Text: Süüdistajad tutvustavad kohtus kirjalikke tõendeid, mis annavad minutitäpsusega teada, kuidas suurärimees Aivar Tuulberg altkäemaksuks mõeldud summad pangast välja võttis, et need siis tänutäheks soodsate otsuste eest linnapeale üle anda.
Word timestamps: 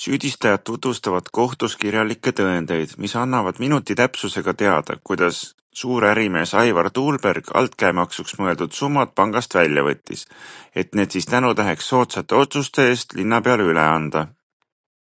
Süüdistajad 0.00 0.60
tutvustavad 0.68 1.30
kohtus 1.38 1.72
kirjalikke 1.80 2.32
tõendeid, 2.40 2.92
mis 3.06 3.14
annavad 3.22 3.58
minutitäpsusega 3.64 4.54
teada, 4.60 4.96
kuidas 5.10 5.40
suurärimees 5.82 6.54
Aivar 6.62 6.90
Tuulberg 7.00 7.50
altkäemaksuks 7.62 8.38
mõeldud 8.44 8.78
summad 8.82 9.16
pangast 9.24 9.58
välja 9.60 9.86
võttis, 9.90 10.26
et 10.84 10.98
need 11.02 11.18
siis 11.20 11.30
tänutäheks 11.34 11.92
soodsate 11.96 12.40
otsuste 12.46 12.88
eest 12.96 13.20
linnapeale 13.22 13.68
üle 13.74 13.88
anda. 14.00 14.28